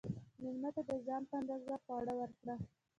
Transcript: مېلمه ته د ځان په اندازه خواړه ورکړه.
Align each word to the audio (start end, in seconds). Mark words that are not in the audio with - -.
مېلمه 0.41 0.69
ته 0.75 0.81
د 0.89 0.91
ځان 1.07 1.21
په 1.29 1.33
اندازه 1.39 1.75
خواړه 1.83 2.13
ورکړه. 2.19 2.55